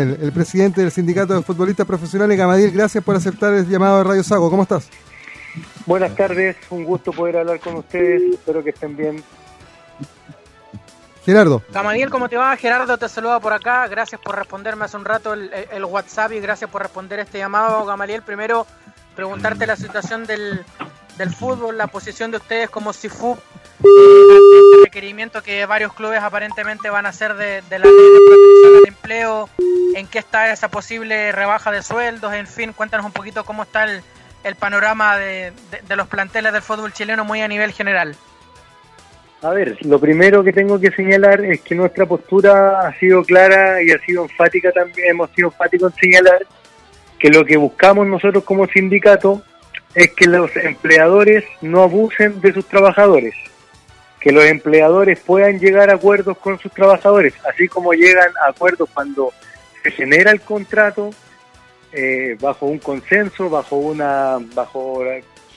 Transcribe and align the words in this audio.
El, 0.00 0.30
presidente 0.30 0.80
del 0.80 0.92
Sindicato 0.92 1.34
de 1.34 1.42
Futbolistas 1.42 1.84
Profesionales, 1.84 2.38
Gamadiel, 2.38 2.70
gracias 2.70 3.02
por 3.02 3.16
aceptar 3.16 3.52
el 3.52 3.68
llamado 3.68 3.98
de 3.98 4.04
Radio 4.04 4.22
Sago. 4.22 4.48
¿Cómo 4.48 4.62
estás? 4.62 4.88
Buenas 5.86 6.14
tardes, 6.14 6.56
un 6.70 6.84
gusto 6.84 7.10
poder 7.10 7.38
hablar 7.38 7.58
con 7.58 7.74
ustedes, 7.74 8.34
espero 8.34 8.62
que 8.62 8.70
estén 8.70 8.96
bien. 8.96 9.24
Gerardo. 11.24 11.64
Gamadiel, 11.72 12.10
¿cómo 12.10 12.28
te 12.28 12.36
va? 12.36 12.56
Gerardo 12.56 12.96
te 12.96 13.08
saluda 13.08 13.40
por 13.40 13.52
acá, 13.52 13.88
gracias 13.88 14.20
por 14.20 14.36
responderme 14.36 14.84
hace 14.84 14.96
un 14.96 15.04
rato 15.04 15.32
el, 15.32 15.84
WhatsApp 15.84 16.30
y 16.30 16.38
gracias 16.38 16.70
por 16.70 16.80
responder 16.80 17.18
este 17.18 17.38
llamado, 17.38 17.84
Gamaliel. 17.84 18.22
Primero, 18.22 18.68
preguntarte 19.16 19.66
la 19.66 19.74
situación 19.74 20.26
del, 20.26 20.64
del 21.16 21.34
fútbol, 21.34 21.76
la 21.76 21.88
posición 21.88 22.30
de 22.30 22.36
ustedes 22.36 22.70
como 22.70 22.92
SIFU 22.92 23.36
el 23.84 24.84
requerimiento 24.84 25.42
que 25.42 25.66
varios 25.66 25.92
clubes 25.92 26.20
aparentemente 26.20 26.90
van 26.90 27.06
a 27.06 27.10
hacer 27.10 27.34
de, 27.34 27.62
la 27.70 27.78
ley 27.78 27.92
de 27.92 28.20
protección 28.26 28.76
al 28.76 28.88
empleo, 28.88 29.48
en 29.98 30.06
qué 30.06 30.18
está 30.18 30.52
esa 30.52 30.68
posible 30.68 31.32
rebaja 31.32 31.70
de 31.70 31.82
sueldos, 31.82 32.32
en 32.32 32.46
fin, 32.46 32.72
cuéntanos 32.72 33.04
un 33.04 33.12
poquito 33.12 33.44
cómo 33.44 33.64
está 33.64 33.84
el, 33.84 34.02
panorama 34.56 35.18
de, 35.18 35.52
los 35.94 36.08
planteles 36.08 36.52
del 36.52 36.62
fútbol 36.62 36.92
chileno 36.92 37.24
muy 37.24 37.42
a 37.42 37.48
nivel 37.48 37.72
general. 37.72 38.14
A 39.42 39.50
ver, 39.50 39.76
lo 39.84 40.00
primero 40.00 40.42
que 40.42 40.52
tengo 40.52 40.80
que 40.80 40.90
señalar 40.90 41.44
es 41.44 41.60
que 41.60 41.74
nuestra 41.74 42.06
postura 42.06 42.80
ha 42.80 42.98
sido 42.98 43.22
clara 43.22 43.82
y 43.82 43.90
ha 43.90 43.98
sido 43.98 44.22
enfática 44.24 44.72
también, 44.72 45.10
hemos 45.10 45.30
sido 45.30 45.48
enfáticos 45.48 45.92
en 45.92 46.00
señalar 46.00 46.46
que 47.18 47.28
lo 47.28 47.44
que 47.44 47.56
buscamos 47.56 48.06
nosotros 48.06 48.44
como 48.44 48.66
sindicato 48.66 49.42
es 49.94 50.12
que 50.14 50.26
los 50.26 50.54
empleadores 50.56 51.44
no 51.60 51.82
abusen 51.82 52.40
de 52.40 52.52
sus 52.52 52.66
trabajadores 52.66 53.34
que 54.20 54.32
los 54.32 54.44
empleadores 54.44 55.20
puedan 55.20 55.58
llegar 55.58 55.90
a 55.90 55.94
acuerdos 55.94 56.36
con 56.38 56.58
sus 56.58 56.72
trabajadores, 56.72 57.34
así 57.48 57.68
como 57.68 57.92
llegan 57.92 58.30
a 58.44 58.50
acuerdos 58.50 58.88
cuando 58.92 59.32
se 59.82 59.90
genera 59.90 60.30
el 60.30 60.40
contrato 60.40 61.10
eh, 61.92 62.36
bajo 62.40 62.66
un 62.66 62.78
consenso, 62.78 63.48
bajo 63.48 63.76
una, 63.76 64.38
bajo 64.54 65.02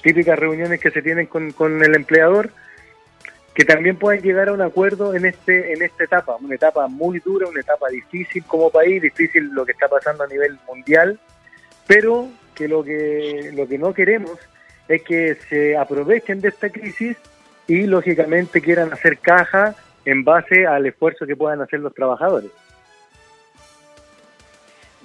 típicas 0.02 0.38
reuniones 0.38 0.80
que 0.80 0.91
se 0.91 1.02
tienen 1.02 1.28
con, 1.28 1.52
con 1.52 1.83
el 1.83 1.95
empleador, 1.95 2.52
que 3.53 3.66
también 3.66 3.97
puedan 3.97 4.22
llegar 4.22 4.50
a 4.50 4.53
un 4.53 4.61
acuerdo 4.61 5.13
en 5.13 5.25
este, 5.25 5.73
en 5.73 5.81
esta 5.81 6.03
etapa, 6.03 6.38
una 6.38 6.55
etapa 6.55 6.88
muy 6.88 7.19
dura, 7.19 7.47
una 7.47 7.59
etapa 7.59 7.89
difícil 7.89 8.44
como 8.45 8.69
país, 8.69 9.02
difícil 9.02 9.50
lo 9.53 9.66
que 9.66 9.73
está 9.73 9.88
pasando 9.88 10.23
a 10.23 10.28
nivel 10.28 10.58
mundial, 10.67 11.19
pero 11.85 12.30
que 12.56 12.67
lo 12.67 12.83
que, 12.83 13.52
lo 13.53 13.67
que 13.67 13.78
no 13.78 13.94
queremos 13.94 14.38
es 14.88 15.03
que 15.03 15.35
se 15.50 15.78
aprovechen 15.78 16.41
de 16.41 16.50
esta 16.50 16.69
crisis 16.69 17.17
y 17.67 17.83
lógicamente 17.83 18.61
quieran 18.61 18.94
hacer 18.94 19.17
caja 19.17 19.75
en 20.06 20.23
base 20.23 20.66
al 20.66 20.85
esfuerzo 20.85 21.25
que 21.25 21.35
puedan 21.35 21.61
hacer 21.61 21.80
los 21.80 21.94
trabajadores. 21.94 22.52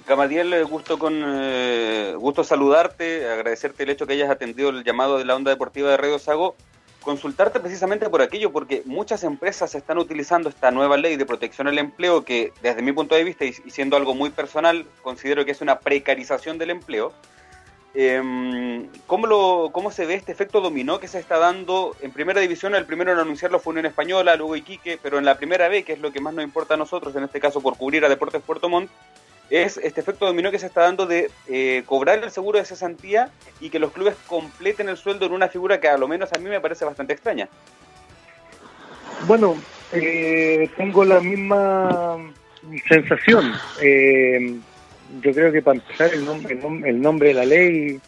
Camadiel, 0.07 0.53
eh, 0.53 0.63
gusto 0.63 0.97
con 0.97 1.21
eh, 1.21 2.15
gusto 2.17 2.45
saludarte, 2.45 3.29
agradecerte 3.29 3.83
el 3.83 3.89
hecho 3.89 4.07
que 4.07 4.13
hayas 4.13 4.29
atendido 4.29 4.69
el 4.69 4.85
llamado 4.85 5.17
de 5.17 5.25
la 5.25 5.35
onda 5.35 5.51
deportiva 5.51 5.89
de 5.91 5.97
Radio 5.97 6.17
Sago, 6.17 6.55
consultarte 7.01 7.59
precisamente 7.59 8.09
por 8.09 8.21
aquello, 8.21 8.53
porque 8.53 8.83
muchas 8.85 9.25
empresas 9.25 9.75
están 9.75 9.97
utilizando 9.97 10.47
esta 10.47 10.71
nueva 10.71 10.95
ley 10.95 11.17
de 11.17 11.25
protección 11.25 11.67
al 11.67 11.77
empleo 11.77 12.23
que 12.23 12.53
desde 12.61 12.81
mi 12.81 12.93
punto 12.93 13.15
de 13.15 13.25
vista 13.25 13.43
y 13.43 13.51
siendo 13.51 13.97
algo 13.97 14.15
muy 14.15 14.29
personal, 14.29 14.85
considero 15.01 15.43
que 15.43 15.51
es 15.51 15.59
una 15.59 15.79
precarización 15.79 16.57
del 16.57 16.69
empleo, 16.69 17.11
eh, 17.93 18.87
¿cómo, 19.07 19.27
lo, 19.27 19.71
¿Cómo 19.73 19.91
se 19.91 20.05
ve 20.05 20.13
este 20.13 20.31
efecto 20.31 20.61
dominó 20.61 20.99
que 20.99 21.09
se 21.09 21.19
está 21.19 21.37
dando 21.37 21.95
en 21.99 22.11
primera 22.11 22.39
división? 22.39 22.75
El 22.75 22.85
primero 22.85 23.11
en 23.11 23.19
anunciarlo 23.19 23.59
fue 23.59 23.71
Unión 23.71 23.87
Española, 23.87 24.37
luego 24.37 24.55
Iquique, 24.55 24.99
pero 25.01 25.17
en 25.17 25.25
la 25.25 25.35
primera 25.35 25.67
B, 25.67 25.83
que 25.83 25.93
es 25.93 25.99
lo 25.99 26.13
que 26.13 26.21
más 26.21 26.33
nos 26.33 26.45
importa 26.45 26.75
a 26.75 26.77
nosotros, 26.77 27.13
en 27.17 27.23
este 27.23 27.41
caso 27.41 27.59
por 27.59 27.75
cubrir 27.75 28.05
a 28.05 28.09
Deportes 28.09 28.41
Puerto 28.41 28.69
Montt, 28.69 28.89
es 29.49 29.77
este 29.77 30.01
efecto 30.01 30.25
dominó 30.25 30.51
que 30.51 30.59
se 30.59 30.65
está 30.65 30.81
dando 30.81 31.05
de 31.05 31.31
eh, 31.47 31.83
cobrar 31.85 32.23
el 32.23 32.31
seguro 32.31 32.59
de 32.59 32.65
cesantía 32.65 33.29
y 33.59 33.69
que 33.69 33.79
los 33.79 33.91
clubes 33.91 34.15
completen 34.27 34.89
el 34.89 34.97
sueldo 34.97 35.25
en 35.25 35.31
una 35.31 35.47
figura 35.47 35.79
que 35.79 35.87
a 35.87 35.97
lo 35.97 36.07
menos 36.07 36.31
a 36.33 36.37
mí 36.37 36.49
me 36.49 36.59
parece 36.59 36.85
bastante 36.85 37.13
extraña. 37.13 37.47
Bueno, 39.25 39.55
eh, 39.93 40.69
tengo 40.77 41.05
la 41.05 41.19
misma 41.19 42.17
sensación. 42.87 43.53
Eh, 43.81 44.59
yo 45.21 45.31
creo 45.33 45.51
que 45.51 45.61
para 45.61 45.79
empezar 45.79 46.13
el, 46.13 46.25
nombre, 46.25 46.59
el, 46.85 47.01
nombre 47.01 47.29
de 47.29 47.33
la 47.33 47.45
ley 47.45 47.99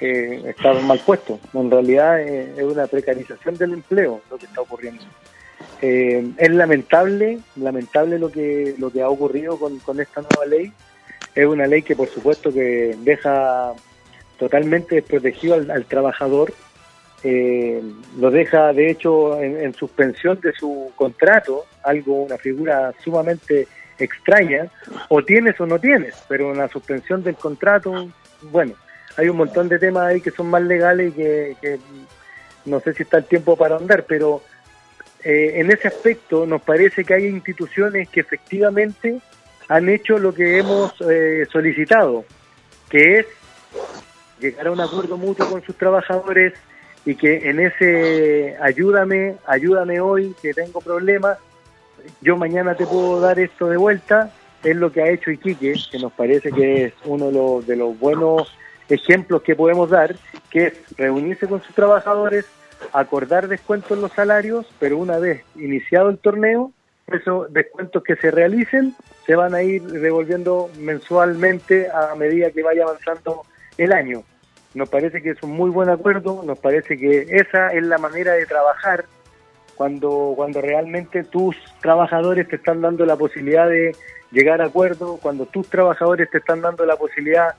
eh, 0.00 0.42
está 0.46 0.72
mal 0.74 1.00
puesto. 1.04 1.38
En 1.52 1.70
realidad 1.70 2.20
eh, 2.20 2.54
es 2.56 2.64
una 2.64 2.86
precarización 2.86 3.56
del 3.56 3.74
empleo 3.74 4.22
lo 4.30 4.38
que 4.38 4.46
está 4.46 4.60
ocurriendo. 4.60 5.04
Eh, 5.80 6.32
es 6.36 6.50
lamentable, 6.50 7.38
lamentable 7.56 8.18
lo 8.18 8.30
que 8.30 8.74
lo 8.78 8.90
que 8.90 9.02
ha 9.02 9.08
ocurrido 9.08 9.58
con, 9.58 10.00
esta 10.00 10.22
nueva 10.22 10.46
ley. 10.46 10.72
Es 11.34 11.46
una 11.46 11.66
ley 11.66 11.82
que 11.82 11.94
por 11.94 12.08
supuesto 12.08 12.52
que 12.52 12.96
deja 13.00 13.72
totalmente 14.38 14.96
desprotegido 14.96 15.54
al, 15.54 15.84
trabajador, 15.84 16.52
lo 17.24 18.30
deja 18.30 18.72
de 18.72 18.90
hecho 18.90 19.40
en, 19.40 19.56
en 19.56 19.74
suspensión 19.74 20.40
de 20.40 20.52
su 20.52 20.90
contrato, 20.96 21.64
algo, 21.82 22.22
una 22.22 22.38
figura 22.38 22.92
sumamente 23.02 23.68
extraña, 23.98 24.68
o 25.08 25.22
tienes 25.22 25.60
o 25.60 25.66
no 25.66 25.78
tienes, 25.78 26.14
pero 26.28 26.52
en 26.52 26.58
la 26.58 26.68
suspensión 26.68 27.22
del 27.22 27.36
contrato, 27.36 28.08
bueno, 28.42 28.74
hay 29.16 29.28
un 29.28 29.36
montón 29.36 29.68
de 29.68 29.78
temas 29.78 30.06
ahí 30.06 30.20
que 30.20 30.30
son 30.30 30.48
más 30.48 30.62
legales 30.62 31.12
y 31.12 31.54
que, 31.54 31.78
no 32.64 32.80
sé 32.80 32.94
si 32.94 33.02
está 33.02 33.18
el 33.18 33.24
tiempo 33.24 33.56
para 33.56 33.76
andar, 33.76 34.04
pero 34.06 34.42
eh, 35.24 35.52
en 35.56 35.70
ese 35.70 35.88
aspecto 35.88 36.46
nos 36.46 36.62
parece 36.62 37.04
que 37.04 37.14
hay 37.14 37.26
instituciones 37.26 38.08
que 38.08 38.20
efectivamente 38.20 39.18
han 39.68 39.88
hecho 39.88 40.18
lo 40.18 40.32
que 40.32 40.58
hemos 40.58 40.94
eh, 41.00 41.46
solicitado, 41.50 42.24
que 42.88 43.18
es 43.18 43.26
llegar 44.40 44.68
a 44.68 44.70
un 44.70 44.80
acuerdo 44.80 45.16
mutuo 45.16 45.48
con 45.50 45.62
sus 45.62 45.76
trabajadores 45.76 46.54
y 47.04 47.14
que 47.14 47.48
en 47.48 47.60
ese 47.60 48.56
ayúdame, 48.60 49.36
ayúdame 49.46 50.00
hoy 50.00 50.34
que 50.40 50.54
tengo 50.54 50.80
problemas, 50.80 51.38
yo 52.20 52.36
mañana 52.36 52.74
te 52.74 52.86
puedo 52.86 53.20
dar 53.20 53.38
esto 53.38 53.68
de 53.68 53.76
vuelta, 53.76 54.30
es 54.62 54.76
lo 54.76 54.90
que 54.90 55.02
ha 55.02 55.10
hecho 55.10 55.30
Iquique, 55.30 55.74
que 55.90 55.98
nos 55.98 56.12
parece 56.12 56.50
que 56.50 56.86
es 56.86 56.92
uno 57.04 57.60
de 57.62 57.76
los, 57.76 57.98
buenos 57.98 58.52
ejemplos 58.88 59.42
que 59.42 59.54
podemos 59.54 59.90
dar, 59.90 60.16
que 60.50 60.66
es 60.66 60.96
reunirse 60.96 61.46
con 61.46 61.62
sus 61.62 61.74
trabajadores, 61.74 62.46
acordar 62.92 63.48
descuentos 63.48 63.92
en 63.92 64.02
los 64.02 64.12
salarios, 64.12 64.66
pero 64.78 64.98
una 64.98 65.18
vez 65.18 65.44
iniciado 65.56 66.10
el 66.10 66.18
torneo, 66.18 66.72
esos 67.06 67.52
descuentos 67.52 68.02
que 68.02 68.16
se 68.16 68.30
realicen 68.30 68.94
se 69.26 69.34
van 69.34 69.54
a 69.54 69.62
ir 69.62 69.82
devolviendo 69.82 70.70
mensualmente 70.78 71.88
a 71.90 72.14
medida 72.14 72.50
que 72.50 72.62
vaya 72.62 72.84
avanzando 72.84 73.42
el 73.76 73.92
año. 73.92 74.22
Nos 74.74 74.88
parece 74.88 75.22
que 75.22 75.30
es 75.30 75.42
un 75.42 75.52
muy 75.52 75.70
buen 75.70 75.88
acuerdo, 75.88 76.42
nos 76.44 76.58
parece 76.58 76.98
que 76.98 77.26
esa 77.30 77.68
es 77.68 77.82
la 77.84 77.98
manera 77.98 78.32
de 78.32 78.46
trabajar 78.46 79.06
cuando, 79.74 80.34
cuando 80.36 80.60
realmente 80.60 81.24
tus 81.24 81.56
trabajadores 81.80 82.48
te 82.48 82.56
están 82.56 82.82
dando 82.82 83.06
la 83.06 83.16
posibilidad 83.16 83.68
de 83.68 83.94
llegar 84.30 84.60
a 84.60 84.66
acuerdo, 84.66 85.18
cuando 85.22 85.46
tus 85.46 85.68
trabajadores 85.68 86.28
te 86.30 86.38
están 86.38 86.60
dando 86.60 86.84
la 86.84 86.96
posibilidad 86.96 87.54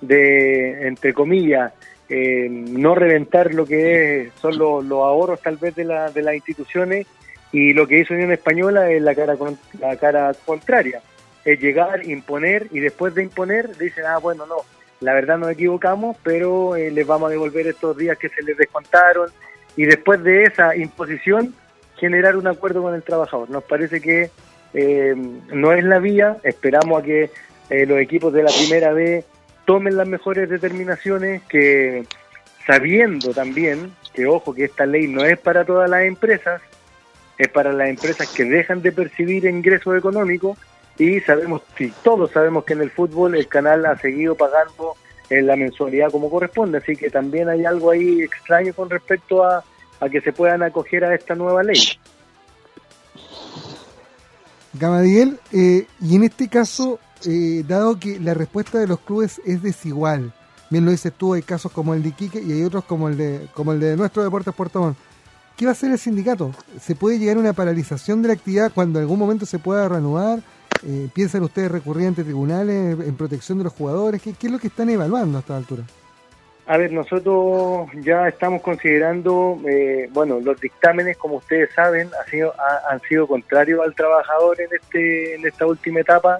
de, 0.00 0.86
entre 0.86 1.14
comillas, 1.14 1.72
eh, 2.10 2.48
no 2.50 2.96
reventar 2.96 3.54
lo 3.54 3.64
que 3.64 4.30
son 4.42 4.58
los, 4.58 4.84
ahorros 4.90 5.40
tal 5.40 5.56
vez 5.56 5.76
de, 5.76 5.84
la, 5.84 6.10
de 6.10 6.22
las 6.22 6.34
instituciones 6.34 7.06
y 7.52 7.72
lo 7.72 7.86
que 7.86 8.00
hizo 8.00 8.14
Unión 8.14 8.32
Española 8.32 8.90
es 8.90 9.00
la 9.00 9.14
cara, 9.14 9.36
la 9.78 9.96
cara 9.96 10.32
contraria, 10.44 11.00
es 11.44 11.60
llegar, 11.60 12.04
imponer 12.04 12.66
y 12.72 12.80
después 12.80 13.14
de 13.14 13.22
imponer 13.22 13.76
dicen, 13.78 14.04
ah, 14.06 14.18
bueno, 14.18 14.44
no, 14.46 14.56
la 15.00 15.14
verdad 15.14 15.38
nos 15.38 15.50
equivocamos, 15.50 16.16
pero 16.22 16.76
eh, 16.76 16.90
les 16.90 17.06
vamos 17.06 17.28
a 17.28 17.30
devolver 17.30 17.66
estos 17.66 17.96
días 17.96 18.18
que 18.18 18.28
se 18.28 18.42
les 18.42 18.56
descontaron 18.56 19.30
y 19.76 19.84
después 19.84 20.22
de 20.22 20.44
esa 20.44 20.76
imposición 20.76 21.54
generar 21.96 22.36
un 22.36 22.46
acuerdo 22.46 22.82
con 22.82 22.94
el 22.94 23.02
trabajador. 23.02 23.50
Nos 23.50 23.64
parece 23.64 24.00
que 24.00 24.30
eh, 24.74 25.14
no 25.52 25.72
es 25.72 25.84
la 25.84 25.98
vía, 25.98 26.38
esperamos 26.42 27.00
a 27.00 27.04
que 27.04 27.30
eh, 27.70 27.86
los 27.86 27.98
equipos 27.98 28.32
de 28.32 28.42
la 28.42 28.50
primera 28.50 28.92
B 28.92 29.24
tomen 29.70 29.96
las 29.96 30.08
mejores 30.08 30.50
determinaciones, 30.50 31.42
que 31.42 32.04
sabiendo 32.66 33.32
también 33.32 33.92
que, 34.12 34.26
ojo, 34.26 34.52
que 34.52 34.64
esta 34.64 34.84
ley 34.84 35.06
no 35.06 35.24
es 35.24 35.38
para 35.38 35.64
todas 35.64 35.88
las 35.88 36.02
empresas, 36.02 36.60
es 37.38 37.46
para 37.50 37.72
las 37.72 37.88
empresas 37.88 38.26
que 38.30 38.44
dejan 38.44 38.82
de 38.82 38.90
percibir 38.90 39.44
ingresos 39.44 39.96
económicos 39.96 40.58
y 40.98 41.20
sabemos, 41.20 41.62
si 41.78 41.88
todos 42.02 42.32
sabemos 42.32 42.64
que 42.64 42.72
en 42.72 42.80
el 42.80 42.90
fútbol 42.90 43.36
el 43.36 43.46
canal 43.46 43.86
ha 43.86 43.96
seguido 43.96 44.34
pagando 44.34 44.96
en 45.28 45.46
la 45.46 45.54
mensualidad 45.54 46.10
como 46.10 46.30
corresponde, 46.30 46.78
así 46.78 46.96
que 46.96 47.08
también 47.08 47.48
hay 47.48 47.64
algo 47.64 47.92
ahí 47.92 48.22
extraño 48.22 48.74
con 48.74 48.90
respecto 48.90 49.44
a, 49.44 49.62
a 50.00 50.08
que 50.08 50.20
se 50.20 50.32
puedan 50.32 50.64
acoger 50.64 51.04
a 51.04 51.14
esta 51.14 51.36
nueva 51.36 51.62
ley. 51.62 51.78
Gamadiel, 54.72 55.40
eh, 55.52 55.86
y 56.00 56.16
en 56.16 56.24
este 56.24 56.48
caso, 56.48 56.98
eh, 57.24 57.64
dado 57.66 57.98
que 57.98 58.20
la 58.20 58.34
respuesta 58.34 58.78
de 58.78 58.86
los 58.86 59.00
clubes 59.00 59.40
es 59.44 59.62
desigual, 59.62 60.32
bien 60.70 60.84
lo 60.84 60.90
dices 60.90 61.12
tú, 61.16 61.34
hay 61.34 61.42
casos 61.42 61.72
como 61.72 61.94
el 61.94 62.02
de 62.02 62.10
Iquique 62.10 62.40
y 62.40 62.52
hay 62.52 62.62
otros 62.62 62.84
como 62.84 63.08
el 63.08 63.16
de, 63.16 63.48
como 63.54 63.72
el 63.72 63.80
de 63.80 63.96
nuestro 63.96 64.22
Deportes 64.22 64.54
Puerto 64.54 64.80
Montt. 64.80 64.96
¿Qué 65.56 65.66
va 65.66 65.70
a 65.70 65.72
hacer 65.72 65.90
el 65.90 65.98
sindicato? 65.98 66.52
¿Se 66.80 66.94
puede 66.94 67.18
llegar 67.18 67.36
a 67.36 67.40
una 67.40 67.52
paralización 67.52 68.22
de 68.22 68.28
la 68.28 68.34
actividad 68.34 68.72
cuando 68.74 68.98
en 68.98 69.02
algún 69.02 69.18
momento 69.18 69.44
se 69.44 69.58
pueda 69.58 69.88
reanudar? 69.88 70.42
eh, 70.82 71.08
¿piensan 71.12 71.42
ustedes 71.42 71.70
recurrir 71.70 72.08
ante 72.08 72.24
tribunales 72.24 72.98
en 73.00 73.16
protección 73.16 73.58
de 73.58 73.64
los 73.64 73.72
jugadores? 73.72 74.22
¿Qué, 74.22 74.34
es 74.40 74.52
lo 74.52 74.58
que 74.58 74.68
están 74.68 74.88
evaluando 74.90 75.38
a 75.38 75.40
esta 75.40 75.56
altura? 75.56 75.84
A 76.70 76.76
ver, 76.76 76.92
nosotros 76.92 77.88
ya 77.94 78.28
estamos 78.28 78.62
considerando, 78.62 79.60
eh, 79.68 80.08
bueno, 80.12 80.38
los 80.38 80.60
dictámenes, 80.60 81.16
como 81.16 81.38
ustedes 81.38 81.68
saben, 81.74 82.08
ha 82.14 82.30
sido, 82.30 82.54
han 82.88 83.00
sido 83.00 83.26
contrarios 83.26 83.80
al 83.84 83.92
trabajador 83.92 84.60
en, 84.60 84.68
este, 84.80 85.34
en 85.34 85.44
esta 85.44 85.66
última 85.66 85.98
etapa. 85.98 86.38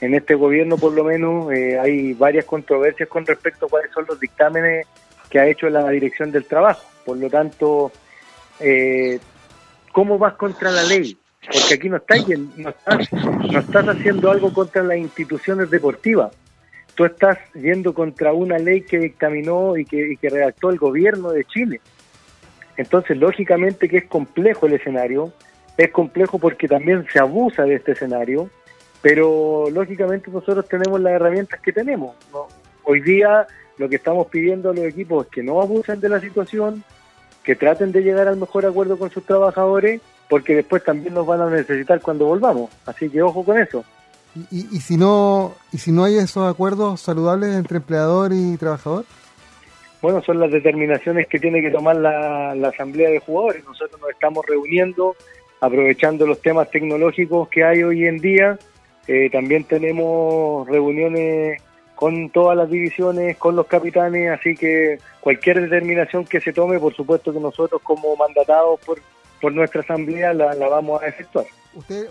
En 0.00 0.14
este 0.14 0.34
gobierno, 0.34 0.78
por 0.78 0.94
lo 0.94 1.04
menos, 1.04 1.52
eh, 1.52 1.78
hay 1.78 2.14
varias 2.14 2.46
controversias 2.46 3.06
con 3.10 3.26
respecto 3.26 3.66
a 3.66 3.68
cuáles 3.68 3.90
son 3.92 4.06
los 4.08 4.18
dictámenes 4.18 4.86
que 5.28 5.38
ha 5.38 5.46
hecho 5.46 5.68
la 5.68 5.86
Dirección 5.90 6.32
del 6.32 6.46
Trabajo. 6.46 6.86
Por 7.04 7.18
lo 7.18 7.28
tanto, 7.28 7.92
eh, 8.60 9.20
¿cómo 9.92 10.16
vas 10.16 10.36
contra 10.36 10.70
la 10.70 10.84
ley? 10.84 11.18
Porque 11.44 11.74
aquí 11.74 11.90
no 11.90 11.98
estás, 11.98 12.26
no 12.56 12.70
estás, 12.70 13.12
no 13.12 13.58
estás 13.58 13.88
haciendo 13.88 14.30
algo 14.30 14.54
contra 14.54 14.82
las 14.82 14.96
instituciones 14.96 15.68
deportivas. 15.68 16.32
Tú 17.00 17.06
estás 17.06 17.38
yendo 17.54 17.94
contra 17.94 18.34
una 18.34 18.58
ley 18.58 18.82
que 18.82 18.98
dictaminó 18.98 19.74
y 19.78 19.86
que, 19.86 20.12
y 20.12 20.18
que 20.18 20.28
redactó 20.28 20.68
el 20.68 20.76
gobierno 20.76 21.30
de 21.30 21.46
Chile. 21.46 21.80
Entonces, 22.76 23.16
lógicamente 23.16 23.88
que 23.88 23.96
es 23.96 24.04
complejo 24.04 24.66
el 24.66 24.74
escenario, 24.74 25.32
es 25.78 25.90
complejo 25.92 26.38
porque 26.38 26.68
también 26.68 27.06
se 27.10 27.18
abusa 27.18 27.62
de 27.62 27.76
este 27.76 27.92
escenario, 27.92 28.50
pero 29.00 29.64
lógicamente 29.72 30.30
nosotros 30.30 30.68
tenemos 30.68 31.00
las 31.00 31.14
herramientas 31.14 31.58
que 31.60 31.72
tenemos. 31.72 32.16
Hoy 32.84 33.00
día 33.00 33.46
lo 33.78 33.88
que 33.88 33.96
estamos 33.96 34.26
pidiendo 34.26 34.68
a 34.68 34.74
los 34.74 34.84
equipos 34.84 35.24
es 35.24 35.32
que 35.32 35.42
no 35.42 35.62
abusen 35.62 36.00
de 36.00 36.10
la 36.10 36.20
situación, 36.20 36.84
que 37.42 37.56
traten 37.56 37.92
de 37.92 38.02
llegar 38.02 38.28
al 38.28 38.36
mejor 38.36 38.66
acuerdo 38.66 38.98
con 38.98 39.08
sus 39.08 39.24
trabajadores, 39.24 40.02
porque 40.28 40.54
después 40.54 40.84
también 40.84 41.14
nos 41.14 41.26
van 41.26 41.40
a 41.40 41.48
necesitar 41.48 42.02
cuando 42.02 42.26
volvamos. 42.26 42.70
Así 42.84 43.08
que 43.08 43.22
ojo 43.22 43.42
con 43.42 43.58
eso. 43.58 43.86
¿Y, 44.50 44.76
y, 44.76 44.80
si 44.80 44.96
no 44.96 45.54
y 45.72 45.78
si 45.78 45.90
no 45.90 46.04
hay 46.04 46.16
esos 46.16 46.48
acuerdos 46.48 47.00
saludables 47.00 47.54
entre 47.54 47.78
empleador 47.78 48.32
y 48.32 48.56
trabajador? 48.56 49.04
Bueno, 50.02 50.22
son 50.22 50.40
las 50.40 50.50
determinaciones 50.50 51.26
que 51.26 51.38
tiene 51.38 51.60
que 51.60 51.70
tomar 51.70 51.96
la, 51.96 52.52
asamblea 52.68 53.10
de 53.10 53.18
jugadores. 53.18 53.64
Nosotros 53.64 54.00
nos 54.00 54.10
estamos 54.10 54.46
reuniendo, 54.46 55.14
aprovechando 55.60 56.26
los 56.26 56.40
temas 56.40 56.70
tecnológicos 56.70 57.48
que 57.48 57.64
hay 57.64 57.82
hoy 57.82 58.06
en 58.06 58.18
día. 58.18 58.58
Eh, 59.06 59.28
también 59.30 59.64
tenemos 59.64 60.66
reuniones 60.68 61.60
con 61.94 62.30
todas 62.30 62.56
las 62.56 62.70
divisiones, 62.70 63.36
con 63.36 63.56
los 63.56 63.66
capitanes, 63.66 64.30
así 64.30 64.56
que 64.56 64.98
cualquier 65.20 65.60
determinación 65.60 66.24
que 66.24 66.40
se 66.40 66.54
tome, 66.54 66.78
por 66.78 66.94
supuesto 66.94 67.30
que 67.30 67.40
nosotros 67.40 67.82
como 67.82 68.16
mandatados 68.16 68.80
por, 68.80 68.98
por 69.40 69.52
nuestra 69.52 69.80
asamblea 69.80 70.32
la, 70.34 70.54
vamos 70.54 71.02
a 71.02 71.06
efectuar. 71.06 71.46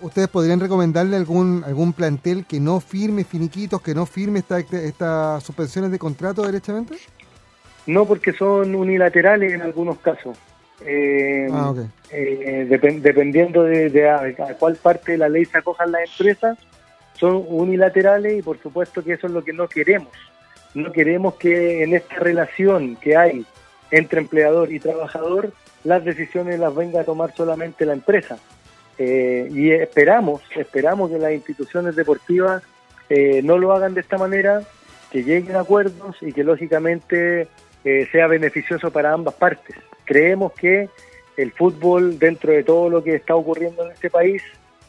¿Ustedes 0.01 0.27
podrían 0.29 0.59
recomendarle 0.59 1.17
algún 1.17 1.63
algún 1.65 1.91
plantel 1.91 2.45
que 2.45 2.59
no 2.59 2.79
firme 2.79 3.25
finiquitos, 3.25 3.81
que 3.81 3.93
no 3.93 4.05
firme 4.05 4.39
estas 4.39 4.73
esta 4.73 5.39
suspensiones 5.41 5.91
de 5.91 5.99
contrato 5.99 6.43
derechamente? 6.43 6.95
No, 7.85 8.05
porque 8.05 8.31
son 8.31 8.73
unilaterales 8.73 9.53
en 9.53 9.61
algunos 9.61 9.99
casos. 9.99 10.37
Eh, 10.85 11.47
ah, 11.51 11.73
eh, 12.11 12.65
dependiendo 12.69 13.63
de, 13.63 14.09
a, 14.09 14.21
a, 14.21 14.53
cuál 14.57 14.77
parte 14.77 15.13
de 15.13 15.17
la 15.17 15.27
ley 15.27 15.43
se 15.43 15.57
acojan 15.57 15.91
las 15.91 16.09
empresas, 16.09 16.57
son 17.19 17.43
unilaterales 17.47 18.39
y 18.39 18.41
por 18.41 18.61
supuesto 18.61 19.03
que 19.03 19.13
eso 19.13 19.27
es 19.27 19.33
lo 19.33 19.43
que 19.43 19.51
no 19.51 19.67
queremos. 19.67 20.13
No 20.73 20.91
queremos 20.91 21.35
que 21.35 21.83
en 21.83 21.95
esta 21.95 22.15
relación 22.15 22.95
que 22.95 23.17
hay 23.17 23.45
entre 23.91 24.21
empleador 24.21 24.71
y 24.71 24.79
trabajador 24.79 25.51
las 25.83 26.03
decisiones 26.03 26.59
las 26.59 26.75
venga 26.75 27.01
a 27.01 27.03
tomar 27.03 27.33
solamente 27.35 27.85
la 27.85 27.93
empresa. 27.93 28.37
Eh, 28.97 29.47
y 29.51 29.71
esperamos, 29.71 30.41
esperamos 30.55 31.09
que 31.09 31.19
las 31.19 31.31
instituciones 31.31 31.95
deportivas 31.95 32.63
eh, 33.09 33.41
no 33.43 33.57
lo 33.57 33.73
hagan 33.73 33.93
de 33.93 34.01
esta 34.01 34.17
manera, 34.17 34.61
que 35.11 35.23
lleguen 35.23 35.55
a 35.55 35.61
acuerdos 35.61 36.17
y 36.21 36.33
que 36.33 36.43
lógicamente 36.43 37.47
eh, 37.83 38.07
sea 38.11 38.27
beneficioso 38.27 38.91
para 38.91 39.13
ambas 39.13 39.35
partes. 39.35 39.75
Creemos 40.05 40.53
que 40.53 40.89
el 41.37 41.51
fútbol, 41.53 42.19
dentro 42.19 42.51
de 42.51 42.63
todo 42.63 42.89
lo 42.89 43.03
que 43.03 43.15
está 43.15 43.35
ocurriendo 43.35 43.85
en 43.85 43.91
este 43.91 44.09
país, 44.09 44.43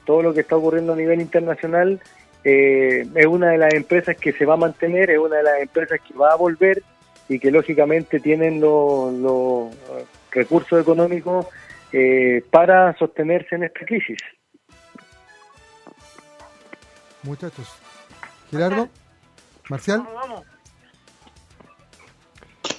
todo 0.05 0.23
lo 0.23 0.35
que 0.35 0.41
está 0.41 0.57
ocurriendo 0.57 0.95
a 0.95 0.97
nivel 0.97 1.21
internacional, 1.21 2.01
eh, 2.43 3.07
es 3.15 3.27
una 3.27 3.51
de 3.51 3.59
las 3.59 3.75
empresas 3.75 4.17
que 4.17 4.33
se 4.33 4.45
va 4.45 4.55
a 4.55 4.57
mantener, 4.57 5.11
es 5.11 5.19
una 5.19 5.37
de 5.37 5.43
las 5.43 5.61
empresas 5.61 6.01
que 6.01 6.15
va 6.15 6.33
a 6.33 6.37
volver 6.37 6.83
y 7.29 7.39
que 7.39 7.51
lógicamente 7.51 8.19
tienen 8.19 8.61
los, 8.61 9.73
recursos 10.33 10.81
económicos 10.81 11.47
eh, 11.93 12.45
para 12.51 12.97
sostenerse 12.99 13.55
en 13.57 13.65
esta 13.65 13.85
crisis. 13.85 14.19
Muchachos. 17.23 17.69
Gerardo, 18.51 18.89
Marcial. 19.69 20.05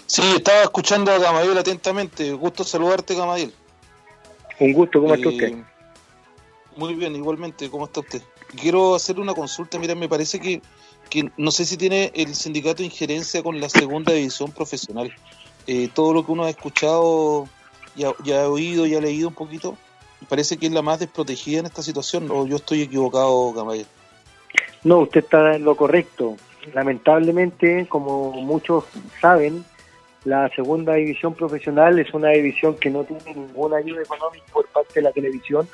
Sí, 0.07 0.21
estaba 0.35 0.63
escuchando 0.63 1.11
a 1.11 1.19
Gamadiel 1.19 1.57
atentamente. 1.57 2.31
Gusto 2.33 2.63
saludarte, 2.63 3.15
Gamadiel. 3.15 3.53
Un 4.59 4.73
gusto, 4.73 4.99
¿cómo 4.99 5.15
está 5.15 5.29
usted? 5.29 5.53
Eh, 5.53 5.63
muy 6.75 6.95
bien, 6.95 7.15
igualmente, 7.15 7.69
¿cómo 7.69 7.85
está 7.85 8.01
usted? 8.01 8.21
quiero 8.55 8.95
hacer 8.95 9.19
una 9.19 9.33
consulta. 9.33 9.79
Mira, 9.79 9.95
me 9.95 10.09
parece 10.09 10.39
que, 10.39 10.61
que 11.09 11.29
no 11.37 11.51
sé 11.51 11.65
si 11.65 11.77
tiene 11.77 12.11
el 12.15 12.35
sindicato 12.35 12.83
injerencia 12.83 13.43
con 13.43 13.59
la 13.59 13.69
segunda 13.69 14.13
división 14.13 14.51
profesional. 14.51 15.13
Eh, 15.67 15.89
todo 15.93 16.13
lo 16.13 16.25
que 16.25 16.31
uno 16.31 16.45
ha 16.45 16.49
escuchado, 16.49 17.47
ya 17.95 18.41
ha 18.41 18.47
oído, 18.49 18.85
y 18.85 18.95
ha 18.95 19.01
leído 19.01 19.27
un 19.27 19.35
poquito, 19.35 19.77
parece 20.27 20.57
que 20.57 20.67
es 20.67 20.71
la 20.71 20.81
más 20.81 20.99
desprotegida 20.99 21.59
en 21.59 21.65
esta 21.65 21.81
situación. 21.81 22.29
¿O 22.31 22.45
yo 22.45 22.57
estoy 22.57 22.81
equivocado, 22.81 23.53
Gamay? 23.53 23.85
No, 24.83 24.99
usted 24.99 25.23
está 25.23 25.55
en 25.55 25.63
lo 25.63 25.75
correcto. 25.75 26.37
Lamentablemente, 26.73 27.85
como 27.87 28.31
muchos 28.31 28.85
saben, 29.19 29.65
la 30.23 30.49
segunda 30.49 30.93
división 30.93 31.33
profesional 31.33 31.97
es 31.99 32.13
una 32.13 32.29
división 32.29 32.75
que 32.75 32.89
no 32.89 33.03
tiene 33.03 33.33
ninguna 33.33 33.77
ayuda 33.77 34.03
económica 34.03 34.45
por 34.53 34.67
parte 34.67 34.95
de 34.95 35.01
la 35.01 35.11
televisión. 35.11 35.67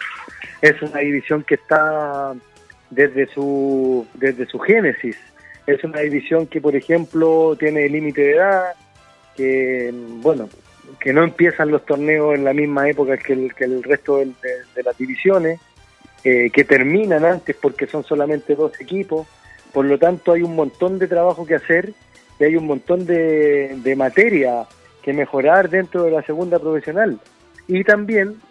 Es 0.61 0.81
una 0.81 0.99
división 0.99 1.43
que 1.43 1.55
está 1.55 2.33
desde 2.89 3.27
su, 3.27 4.07
desde 4.13 4.45
su 4.45 4.59
génesis. 4.59 5.17
Es 5.65 5.83
una 5.83 5.99
división 5.99 6.47
que, 6.47 6.61
por 6.61 6.75
ejemplo, 6.75 7.57
tiene 7.59 7.89
límite 7.89 8.21
de 8.21 8.35
edad, 8.35 8.73
que, 9.37 9.93
bueno, 9.93 10.49
que 10.99 11.13
no 11.13 11.23
empiezan 11.23 11.71
los 11.71 11.85
torneos 11.85 12.35
en 12.35 12.43
la 12.43 12.53
misma 12.53 12.89
época 12.89 13.17
que 13.17 13.33
el, 13.33 13.53
que 13.53 13.65
el 13.65 13.83
resto 13.83 14.17
de, 14.17 14.83
las 14.83 14.97
divisiones, 14.97 15.59
eh, 16.23 16.49
que 16.51 16.63
terminan 16.63 17.23
antes 17.23 17.55
porque 17.55 17.87
son 17.87 18.03
solamente 18.03 18.55
dos 18.55 18.79
equipos. 18.81 19.27
Por 19.71 19.85
lo 19.85 19.97
tanto, 19.97 20.33
hay 20.33 20.41
un 20.41 20.55
montón 20.55 20.99
de 20.99 21.07
trabajo 21.07 21.45
que 21.45 21.55
hacer 21.55 21.93
y 22.39 22.43
hay 22.43 22.55
un 22.55 22.65
montón 22.65 23.05
de, 23.05 23.77
de 23.77 23.95
materia 23.95 24.65
que 25.01 25.13
mejorar 25.13 25.69
dentro 25.69 26.03
de 26.03 26.11
la 26.11 26.23
segunda 26.23 26.59
profesional. 26.59 27.19
Y 27.67 27.83
también 27.83 28.41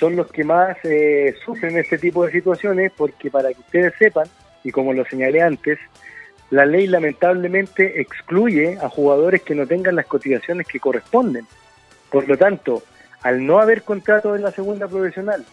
son 0.00 0.16
los 0.16 0.32
que 0.32 0.44
más 0.44 0.78
eh, 0.84 1.34
sufren 1.44 1.76
este 1.76 1.98
tipo 1.98 2.24
de 2.24 2.32
situaciones 2.32 2.90
porque 2.96 3.30
para 3.30 3.52
que 3.52 3.60
ustedes 3.60 3.92
sepan, 3.98 4.26
y 4.64 4.70
como 4.70 4.94
lo 4.94 5.04
señalé 5.04 5.42
antes, 5.42 5.78
la 6.50 6.66
ley 6.66 6.86
lamentablemente 6.86 8.00
excluye 8.00 8.78
a 8.82 8.88
jugadores 8.88 9.42
que 9.42 9.54
no 9.54 9.66
tengan 9.66 9.96
las 9.96 10.06
cotizaciones 10.06 10.66
que 10.66 10.80
corresponden. 10.80 11.46
Por 12.10 12.28
lo 12.28 12.36
tanto, 12.36 12.82
al 13.22 13.46
no 13.46 13.60
haber 13.60 13.82
contrato 13.82 14.34
en 14.34 14.42
la 14.42 14.50
segunda 14.50 14.88
profesional, 14.88 15.44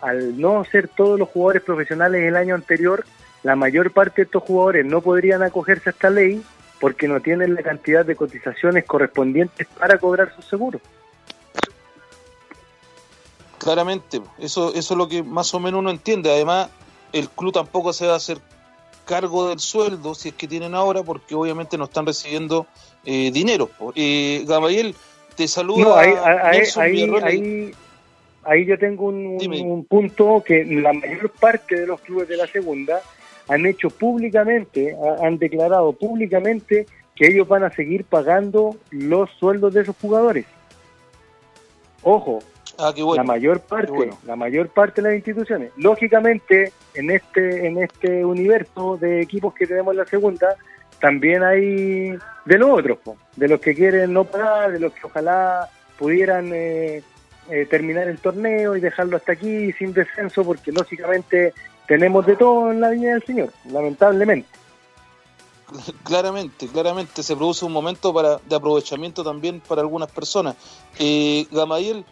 al 0.00 0.40
no 0.40 0.64
ser 0.64 0.88
todos 0.88 1.18
los 1.18 1.28
jugadores 1.28 1.62
profesionales 1.62 2.22
el 2.22 2.36
año 2.36 2.54
anterior, 2.54 3.04
la 3.42 3.56
mayor 3.56 3.90
parte 3.90 4.22
de 4.22 4.26
estos 4.26 4.42
jugadores 4.44 4.86
no 4.86 5.00
podrían 5.00 5.42
acogerse 5.42 5.90
a 5.90 5.92
esta 5.92 6.10
ley 6.10 6.42
porque 6.80 7.08
no 7.08 7.20
tienen 7.20 7.54
la 7.54 7.62
cantidad 7.62 8.04
de 8.04 8.14
cotizaciones 8.14 8.84
correspondientes 8.84 9.66
para 9.78 9.98
cobrar 9.98 10.34
sus 10.36 10.44
seguros. 10.44 10.80
Claramente, 13.58 14.20
eso, 14.38 14.74
eso 14.74 14.94
es 14.94 14.98
lo 14.98 15.08
que 15.08 15.22
más 15.22 15.52
o 15.54 15.60
menos 15.60 15.80
uno 15.80 15.90
entiende. 15.90 16.30
Además, 16.30 16.68
el 17.12 17.30
club 17.30 17.52
tampoco 17.52 17.92
se 17.92 18.06
va 18.06 18.12
a 18.12 18.16
hacer 18.16 18.38
cargo 19.04 19.48
del 19.48 19.60
sueldo, 19.60 20.14
si 20.14 20.30
es 20.30 20.34
que 20.34 20.48
tienen 20.48 20.74
ahora, 20.74 21.02
porque 21.02 21.34
obviamente 21.34 21.78
no 21.78 21.84
están 21.84 22.06
recibiendo 22.06 22.66
eh, 23.04 23.30
dinero. 23.32 23.70
Eh, 23.94 24.44
Gabriel, 24.46 24.94
te 25.36 25.48
saludo. 25.48 25.96
ahí, 25.96 26.14
ahí, 26.76 27.72
ahí, 28.44 28.64
yo 28.64 28.78
tengo 28.78 29.06
un, 29.06 29.38
un, 29.40 29.84
punto 29.84 30.42
que 30.44 30.64
la 30.64 30.92
mayor 30.92 31.30
parte 31.30 31.80
de 31.80 31.86
los 31.86 32.00
clubes 32.00 32.28
de 32.28 32.36
la 32.36 32.46
segunda 32.46 33.00
han 33.48 33.66
hecho 33.66 33.90
públicamente, 33.90 34.96
han 35.22 35.38
declarado 35.38 35.92
públicamente 35.92 36.86
que 37.14 37.26
ellos 37.26 37.46
van 37.46 37.64
a 37.64 37.70
seguir 37.70 38.04
pagando 38.04 38.76
los 38.90 39.30
sueldos 39.38 39.74
de 39.74 39.82
esos 39.82 39.96
jugadores. 40.00 40.46
Ojo, 42.02 42.40
Ah, 42.78 42.92
la 42.96 43.22
mayor 43.22 43.60
parte, 43.60 44.10
la 44.26 44.36
mayor 44.36 44.68
parte 44.68 45.00
de 45.00 45.08
las 45.08 45.16
instituciones. 45.16 45.70
Lógicamente, 45.76 46.72
en 46.94 47.10
este, 47.10 47.66
en 47.66 47.82
este 47.82 48.24
universo 48.24 48.96
de 49.00 49.20
equipos 49.20 49.54
que 49.54 49.66
tenemos 49.66 49.92
en 49.92 49.98
la 49.98 50.06
segunda, 50.06 50.56
también 51.00 51.42
hay 51.42 52.16
de 52.44 52.58
los 52.58 52.70
otros, 52.70 52.98
de 53.36 53.48
los 53.48 53.60
que 53.60 53.74
quieren 53.74 54.12
no 54.12 54.24
pagar, 54.24 54.72
de 54.72 54.80
los 54.80 54.92
que 54.92 55.06
ojalá 55.06 55.68
pudieran 55.98 56.50
eh, 56.52 57.02
eh, 57.50 57.66
terminar 57.66 58.08
el 58.08 58.18
torneo 58.18 58.76
y 58.76 58.80
dejarlo 58.80 59.16
hasta 59.16 59.32
aquí 59.32 59.72
sin 59.72 59.92
descenso, 59.92 60.44
porque 60.44 60.72
lógicamente 60.72 61.52
tenemos 61.86 62.24
de 62.26 62.36
todo 62.36 62.70
en 62.70 62.80
la 62.80 62.90
viña 62.90 63.12
del 63.12 63.22
Señor, 63.24 63.50
lamentablemente. 63.70 64.48
Claramente, 66.04 66.68
claramente 66.68 67.22
se 67.22 67.34
produce 67.34 67.64
un 67.64 67.72
momento 67.72 68.14
para, 68.14 68.38
de 68.38 68.54
aprovechamiento 68.54 69.24
también 69.24 69.60
para 69.60 69.80
algunas 69.80 70.10
personas. 70.10 70.56
Eh, 70.98 71.46
Gamadiel, 71.50 72.04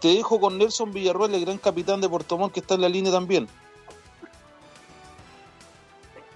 te 0.00 0.08
dejo 0.08 0.40
con 0.40 0.58
Nelson 0.58 0.92
Villarroel, 0.92 1.34
el 1.34 1.44
gran 1.44 1.58
capitán 1.58 2.00
de 2.00 2.08
Portomón, 2.08 2.50
que 2.50 2.60
está 2.60 2.74
en 2.74 2.82
la 2.82 2.88
línea 2.88 3.10
también. 3.10 3.48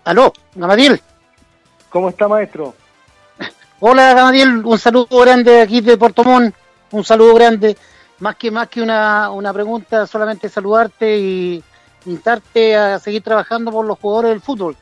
Aló, 0.05 0.33
Gamadiel. 0.55 1.01
¿Cómo 1.89 2.09
está, 2.09 2.29
maestro? 2.29 2.75
Hola, 3.81 4.15
Gamadiel, 4.15 4.65
un 4.65 4.79
saludo 4.79 5.19
grande 5.21 5.61
aquí 5.61 5.81
de 5.81 5.97
Portomón, 5.97 6.55
un 6.91 7.05
saludo 7.05 7.35
grande. 7.35 7.77
Más 8.21 8.37
que 8.37 8.51
más 8.51 8.69
que 8.69 8.81
una, 8.81 9.31
una 9.31 9.53
pregunta, 9.53 10.07
solamente 10.07 10.49
saludarte 10.49 11.19
y 11.19 11.65
invitarte 12.07 12.77
a 12.77 12.99
seguir 12.99 13.23
trabajando 13.23 13.73
por 13.73 13.85
los 13.85 13.99
jugadores 13.99 14.31
del 14.31 14.41
fútbol 14.41 14.77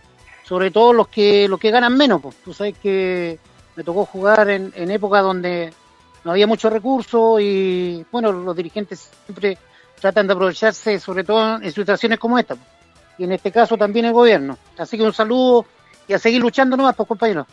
sobre 0.51 0.73
todo 0.73 0.93
los 0.93 1.07
que 1.07 1.47
los 1.47 1.61
que 1.61 1.71
ganan 1.71 1.97
menos. 1.97 2.21
Pues. 2.21 2.35
Tú 2.45 2.53
sabes 2.53 2.77
que 2.77 3.39
me 3.77 3.85
tocó 3.85 4.05
jugar 4.05 4.51
en, 4.51 4.73
en 4.75 4.91
época 4.91 5.21
donde 5.21 5.73
no 6.25 6.33
había 6.33 6.49
muchos 6.49 6.73
recursos 6.73 7.41
y 7.41 8.05
bueno, 8.11 8.33
los 8.33 8.57
dirigentes 8.57 9.11
siempre 9.27 9.57
tratan 10.01 10.27
de 10.27 10.33
aprovecharse, 10.33 10.99
sobre 10.99 11.23
todo 11.23 11.63
en 11.63 11.71
situaciones 11.71 12.19
como 12.19 12.37
esta. 12.37 12.57
Pues. 12.57 12.67
Y 13.21 13.25
en 13.25 13.33
este 13.33 13.53
caso 13.53 13.77
también 13.77 14.07
el 14.07 14.15
gobierno. 14.15 14.57
Así 14.79 14.97
que 14.97 15.03
un 15.03 15.13
saludo 15.13 15.67
y 16.09 16.15
a 16.15 16.19
seguir 16.19 16.41
luchando 16.41 16.75
nomás, 16.75 16.97
pues 16.97 17.07
compañeros. 17.07 17.47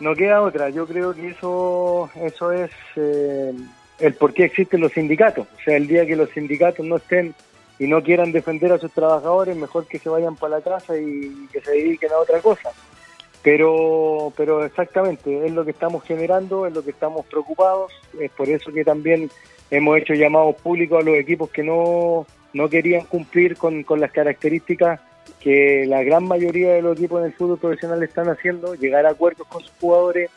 No 0.00 0.14
queda 0.14 0.42
otra, 0.42 0.68
yo 0.68 0.86
creo 0.86 1.14
que 1.14 1.28
eso, 1.28 2.10
eso 2.14 2.52
es 2.52 2.70
eh, 2.96 3.54
el 4.00 4.12
por 4.12 4.34
qué 4.34 4.44
existen 4.44 4.82
los 4.82 4.92
sindicatos. 4.92 5.46
O 5.46 5.64
sea, 5.64 5.78
el 5.78 5.86
día 5.86 6.04
que 6.04 6.14
los 6.14 6.28
sindicatos 6.28 6.84
no 6.84 6.96
estén 6.96 7.34
y 7.78 7.86
no 7.86 8.02
quieran 8.02 8.32
defender 8.32 8.70
a 8.70 8.78
sus 8.78 8.92
trabajadores, 8.92 9.56
mejor 9.56 9.86
que 9.86 9.98
se 9.98 10.10
vayan 10.10 10.36
para 10.36 10.58
la 10.58 10.60
casa 10.60 10.94
y 10.94 11.48
que 11.50 11.62
se 11.62 11.70
dediquen 11.70 12.12
a 12.12 12.18
otra 12.18 12.40
cosa. 12.40 12.68
Pero, 13.42 14.30
pero 14.36 14.62
exactamente, 14.62 15.46
es 15.46 15.52
lo 15.52 15.64
que 15.64 15.70
estamos 15.70 16.04
generando, 16.04 16.66
es 16.66 16.74
lo 16.74 16.84
que 16.84 16.90
estamos 16.90 17.24
preocupados, 17.24 17.92
es 18.20 18.30
por 18.32 18.50
eso 18.50 18.70
que 18.74 18.84
también 18.84 19.30
hemos 19.70 19.96
hecho 19.96 20.12
llamados 20.12 20.56
públicos 20.56 21.00
a 21.00 21.06
los 21.06 21.16
equipos 21.16 21.48
que 21.48 21.62
no, 21.62 22.26
no 22.54 22.68
querían 22.70 23.04
cumplir 23.04 23.56
con, 23.56 23.82
con 23.82 24.00
las 24.00 24.10
características 24.10 25.00
que 25.40 25.84
la 25.86 26.02
gran 26.02 26.24
mayoría 26.24 26.72
de 26.72 26.82
los 26.82 26.96
equipos 26.96 27.20
en 27.20 27.26
el 27.26 27.34
fútbol 27.34 27.58
profesional 27.58 28.02
están 28.02 28.30
haciendo, 28.30 28.74
llegar 28.74 29.04
a 29.04 29.10
acuerdos 29.10 29.46
con 29.46 29.60
sus 29.60 29.72
jugadores, 29.78 30.30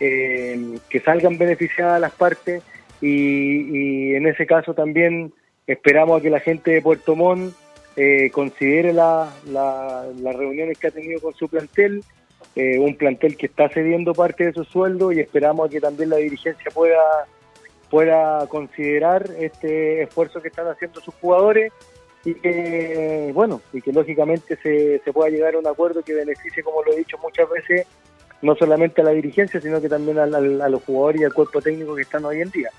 eh, 0.00 0.78
que 0.88 1.00
salgan 1.00 1.36
beneficiadas 1.36 2.00
las 2.00 2.12
partes 2.12 2.62
y, 3.02 4.14
en 4.14 4.26
ese 4.26 4.46
caso 4.46 4.72
también 4.72 5.32
Esperamos 5.66 6.20
a 6.20 6.22
que 6.22 6.30
la 6.30 6.38
gente 6.38 6.70
de 6.70 6.82
Puerto 6.82 7.16
Montt 7.16 7.52
eh, 7.96 8.30
considere 8.30 8.92
la, 8.92 9.32
las 9.46 10.36
reuniones 10.36 10.78
que 10.78 10.86
ha 10.86 10.90
tenido 10.92 11.20
con 11.20 11.34
su 11.34 11.48
plantel, 11.48 12.04
eh, 12.54 12.78
un 12.78 12.96
plantel 12.96 13.36
que 13.36 13.46
está 13.46 13.68
cediendo 13.68 14.14
parte 14.14 14.44
de 14.44 14.52
su 14.52 14.64
sueldo 14.64 15.10
y 15.10 15.18
esperamos 15.18 15.66
a 15.66 15.70
que 15.70 15.80
también 15.80 16.10
la 16.10 16.16
dirigencia 16.16 16.70
pueda, 16.72 17.00
pueda 17.90 18.46
considerar 18.48 19.30
este 19.38 20.02
esfuerzo 20.02 20.40
que 20.40 20.48
están 20.48 20.68
haciendo 20.68 21.00
sus 21.00 21.14
jugadores 21.14 21.72
y 22.24 22.34
que, 22.34 23.30
bueno, 23.32 23.60
y 23.72 23.80
que 23.80 23.92
lógicamente 23.92 24.56
se, 24.62 25.00
se 25.04 25.12
pueda 25.12 25.30
llegar 25.30 25.54
a 25.54 25.58
un 25.58 25.66
acuerdo 25.66 26.02
que 26.02 26.12
beneficie, 26.12 26.62
como 26.62 26.82
lo 26.82 26.92
he 26.92 26.96
dicho 26.96 27.16
muchas 27.18 27.48
veces, 27.48 27.86
no 28.42 28.56
solamente 28.56 29.00
a 29.00 29.04
la 29.04 29.12
dirigencia, 29.12 29.60
sino 29.60 29.80
que 29.80 29.88
también 29.88 30.18
a, 30.18 30.24
a 30.24 30.68
los 30.68 30.82
jugadores 30.82 31.20
y 31.20 31.24
al 31.24 31.32
cuerpo 31.32 31.62
técnico 31.62 31.94
que 31.94 32.02
están 32.02 32.24
hoy 32.24 32.40
en 32.40 32.50
día. 32.50 32.70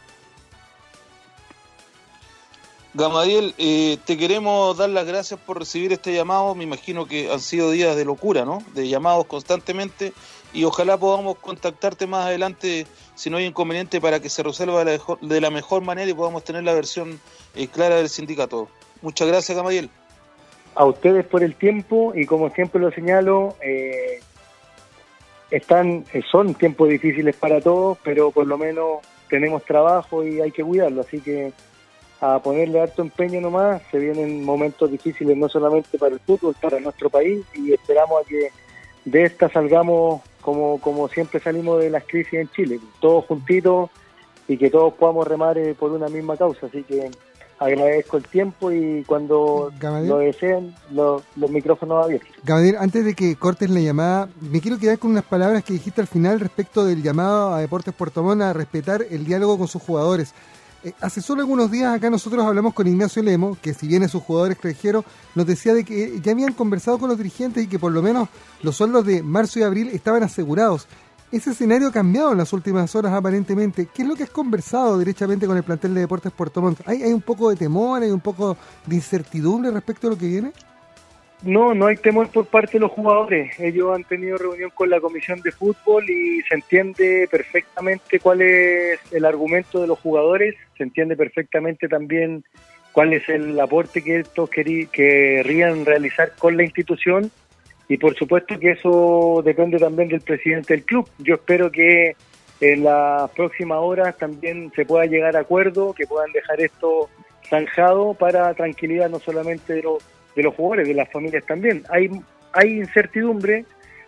Gamadiel, 2.98 3.54
eh, 3.60 4.00
te 4.06 4.18
queremos 4.18 4.75
dar 4.75 4.89
las 4.89 5.06
gracias 5.06 5.39
por 5.39 5.60
recibir 5.60 5.94
este 5.94 6.16
llamado. 6.16 6.56
Me 6.56 6.63
imagino 6.63 7.06
que 7.06 7.32
han 7.32 7.39
sido 7.39 7.70
días 7.70 7.96
de 7.96 8.06
locura, 8.06 8.44
¿no? 8.44 8.58
De 8.74 8.88
llamados 8.88 9.27
constantemente 9.27 10.13
y 10.51 10.63
ojalá 10.63 10.98
podamos 10.98 11.38
contactarte 11.38 12.08
más 12.08 12.25
adelante 12.25 12.88
si 13.13 13.30
no 13.30 13.38
hay 13.38 13.46
inconveniente 13.46 14.01
para 14.01 14.20
que 14.20 14.30
se 14.30 14.42
resuelva 14.42 14.84
de 14.84 15.42
la 15.42 15.51
mejor, 15.51 15.82
manera 15.82 16.10
y 16.10 16.16
podamos 16.16 16.44
tener 16.44 16.63
la 16.63 16.74
versión 16.74 17.20
eh, 17.54 17.68
clara 17.68 17.98
del 17.98 18.10
sindicato. 18.10 18.68
Muchas 19.04 19.27
gracias, 19.27 19.56
Gamadiel. 19.56 19.92
A 20.74 20.86
ustedes 20.86 21.24
por 21.27 21.44
el 21.44 21.54
tiempo 21.54 22.13
y 22.16 22.25
como 22.25 22.50
siempre 22.50 22.82
lo 22.82 22.89
señalo, 22.89 23.58
eh, 23.62 24.22
están 25.51 26.04
son 26.32 26.56
tiempos 26.56 26.89
difíciles 26.89 27.36
para 27.36 27.62
todos, 27.62 28.00
pero 28.04 28.32
por 28.32 28.48
lo 28.48 28.58
menos 28.58 29.01
tenemos 29.30 29.63
trabajo 29.66 30.24
y 30.24 30.42
hay 30.42 30.51
que 30.51 30.63
cuidarlo, 30.63 31.01
así 31.01 31.22
que 31.22 31.54
a 32.20 32.40
ponerle 32.40 32.82
alto 32.82 33.02
empeño 33.02 33.42
nomás. 33.42 33.82
Se 33.92 34.00
vienen 34.00 34.44
momentos 34.44 34.90
difíciles 34.92 35.36
no 35.38 35.50
solamente 35.50 35.98
para 35.98 36.14
el 36.14 36.20
fútbol, 36.20 36.56
para 36.62 36.80
nuestro 36.80 37.10
país 37.10 37.46
y 37.54 37.74
esperamos 37.74 38.22
a 38.22 38.28
que 38.28 38.50
de 39.06 39.24
esta 39.24 39.50
salgamos 39.50 40.22
como, 40.42 40.80
como 40.80 41.08
siempre 41.10 41.40
salimos 41.40 41.80
de 41.82 41.90
las 41.90 42.04
crisis 42.06 42.34
en 42.34 42.50
Chile, 42.50 42.80
todos 43.00 43.26
juntitos 43.26 43.90
y 44.48 44.58
que 44.58 44.70
todos 44.70 44.94
podamos 44.94 45.28
remar 45.28 45.58
eh, 45.58 45.76
por 45.78 45.92
una 45.92 46.08
misma 46.08 46.38
causa. 46.38 46.68
Así 46.68 46.84
que 46.84 47.12
agradezco 47.60 48.18
el 48.18 48.24
tiempo 48.24 48.72
y 48.72 49.04
cuando 49.06 49.72
lo 49.82 50.18
deseen, 50.20 50.74
los 50.92 51.24
micrófonos 51.50 52.06
abiertos. 52.06 52.30
Gabriel, 52.44 52.78
antes 52.80 53.04
de 53.04 53.14
que 53.14 53.36
cortes 53.36 53.70
la 53.70 53.80
llamada, 53.80 54.30
me 54.40 54.62
quiero 54.62 54.78
quedar 54.78 55.00
con 55.00 55.12
unas 55.12 55.26
palabras 55.26 55.64
que 55.64 55.74
dijiste 55.74 56.02
al 56.02 56.08
final 56.08 56.40
respecto 56.40 56.86
del 56.86 57.02
llamado 57.02 57.54
a 57.54 57.60
Deportes 57.60 57.94
Puerto 57.94 58.24
Montt 58.24 58.42
a 58.42 58.54
respetar 58.54 59.06
el 59.10 59.26
diálogo 59.26 59.58
con 59.58 59.68
sus 59.68 59.82
jugadores. 59.82 60.34
Eh, 60.84 60.93
hace 61.01 61.22
solo 61.22 61.41
algunos 61.41 61.72
días 61.72 61.96
acá 61.96 62.10
nosotros 62.10 62.46
hablamos 62.46 62.74
con 62.74 62.88
Ignacio 62.88 63.24
Lemo, 63.24 63.57
que 63.62 63.74
si 63.74 63.88
bien 63.88 64.03
es 64.03 64.13
un 64.13 64.22
jugador 64.22 64.51
extranjero, 64.51 65.03
nos 65.34 65.48
decía 65.48 65.74
de 65.74 65.84
que 65.84 66.19
ya 66.22 66.34
habían 66.34 66.53
conversado 66.53 67.00
con 67.00 67.10
los 67.10 67.17
dirigentes 67.17 67.63
y 67.63 67.67
que 67.67 67.79
por 67.79 67.91
lo 67.91 68.01
menos 68.01 68.29
los 68.62 68.75
sueldos 68.75 69.05
de 69.05 69.24
marzo 69.24 69.60
y 69.60 69.63
abril 69.63 69.89
estaban 69.89 70.24
asegurados. 70.24 70.88
Ese 71.31 71.51
escenario 71.51 71.89
ha 71.89 71.91
cambiado 71.91 72.31
en 72.31 72.38
las 72.38 72.53
últimas 72.53 72.96
horas 72.96 73.12
aparentemente. 73.12 73.88
¿Qué 73.93 74.03
es 74.03 74.07
lo 74.07 74.15
que 74.15 74.24
has 74.24 74.29
conversado 74.29 74.98
derechamente 74.98 75.46
con 75.46 75.57
el 75.57 75.63
plantel 75.63 75.93
de 75.93 76.01
Deportes 76.01 76.31
Puerto 76.31 76.62
Montt? 76.62 76.79
¿Hay, 76.86 77.03
¿Hay 77.03 77.12
un 77.12 77.22
poco 77.22 77.50
de 77.50 77.57
temor, 77.57 78.01
hay 78.01 78.12
un 78.12 78.22
poco 78.22 78.55
de 78.86 78.96
incertidumbre 78.96 79.72
respecto 79.72 80.07
a 80.07 80.12
lo 80.12 80.17
que 80.17 80.27
viene? 80.27 80.53
No, 81.44 81.75
no 81.75 81.86
hay 81.86 81.98
temor 81.98 82.29
por 82.29 82.48
parte 82.48 82.74
de 82.74 82.79
los 82.79 82.91
jugadores. 82.91 83.60
Ellos 83.60 83.96
han 83.96 84.03
tenido 84.03 84.38
reunión 84.38 84.72
con 84.74 84.89
la 84.89 85.00
comisión 85.00 85.39
de 85.41 85.51
fútbol 85.51 86.10
y 86.10 86.41
se 86.41 86.56
entiende 86.56 87.27
perfectamente 87.29 88.20
cuál 88.20 88.41
es 88.41 89.00
el 89.12 89.24
argumento 89.24 89.79
de 89.79 89.88
los 89.88 90.00
jugadores, 90.00 90.56
se 90.75 90.84
entiende 90.84 91.15
perfectamente 91.15 91.88
también 91.88 92.44
cuál 92.91 93.13
es 93.13 93.29
el 93.29 93.60
aporte 93.60 94.03
que 94.03 94.22
estos 94.22 94.50
querrían 94.50 95.86
realizar 95.86 96.34
con 96.39 96.58
la 96.58 96.63
institución 96.63 97.29
y 97.88 97.98
por 97.98 98.15
supuesto 98.15 98.60
que 98.60 98.72
eso 98.72 99.41
depende 99.46 99.77
también 99.77 100.10
del 100.10 100.22
presidente 100.22 100.74
del 100.74 100.84
club. 100.84 101.08
Yo 101.20 101.36
espero 101.36 101.72
que 101.72 102.15
en 102.60 102.84
las 102.84 103.29
próximas 103.32 103.77
horas 103.79 104.17
también 104.17 104.72
se 104.75 104.86
pueda 104.86 105.06
llegar 105.06 105.38
a 105.38 105.41
acuerdo, 105.41 105.94
que 105.94 106.08
puedan 106.08 106.32
dejar 106.32 106.60
esto 106.60 107.10
zanjado 107.48 108.15
para 108.15 108.53
tranquilidad 108.56 109.10
no 109.10 109.20
solamente 109.20 109.74
de 109.74 109.84
los 109.84 110.03
de 110.38 110.44
los 110.44 110.53
jugadores, 110.53 110.88
de 110.88 110.94
las 110.94 111.12
familias 111.12 111.44
también. 111.46 111.84
Hay, 111.89 112.12
hay 112.53 112.77
incertidumbre 112.77 113.65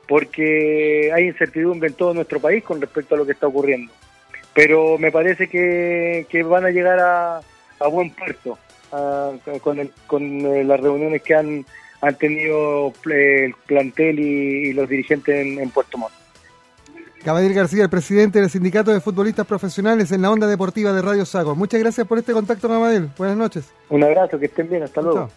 porque 0.07 1.11
hay 1.13 1.25
incertidumbre 1.25 1.89
en 1.89 1.95
todo 1.95 2.13
nuestro 2.13 2.39
país 2.39 2.63
con 2.63 2.79
respecto 2.79 3.15
a 3.15 3.17
lo 3.17 3.25
que 3.25 3.31
está 3.31 3.47
ocurriendo. 3.47 3.91
Pero 4.53 4.97
me 4.99 5.11
parece 5.11 5.47
que, 5.47 6.43
van 6.43 6.65
a 6.65 6.69
llegar 6.69 6.99
a, 6.99 7.41
a 7.79 7.87
buen 7.87 8.11
puerto 8.11 8.59
con, 9.61 9.79
el, 9.79 9.91
con 10.05 10.23
eh, 10.45 10.63
las 10.63 10.79
reuniones 10.79 11.23
que 11.23 11.33
han, 11.33 11.65
han 12.01 12.15
tenido 12.15 12.93
el 13.05 13.55
plantel 13.65 14.19
y, 14.19 14.73
los 14.73 14.87
dirigentes 14.87 15.35
en, 15.35 15.59
en 15.59 15.69
Puerto 15.71 15.97
Montt. 15.97 16.13
Caballero 17.23 17.53
García, 17.55 17.83
el 17.83 17.89
presidente 17.89 18.39
del 18.39 18.49
Sindicato 18.49 18.91
de 18.91 19.01
Futbolistas 19.01 19.45
Profesionales 19.45 20.11
en 20.11 20.21
la 20.21 20.31
Onda 20.31 20.47
Deportiva 20.47 20.93
de 20.93 21.01
Radio 21.01 21.25
Sago. 21.25 21.55
Muchas 21.55 21.79
gracias 21.79 22.07
por 22.07 22.19
este 22.19 22.33
contacto, 22.33 22.67
Caballero. 22.67 23.07
Buenas 23.17 23.35
noches. 23.35 23.73
Un 23.89 24.03
abrazo, 24.03 24.39
que 24.39 24.45
estén 24.45 24.69
bien. 24.69 24.83
Hasta 24.83 25.01
luego. 25.01 25.29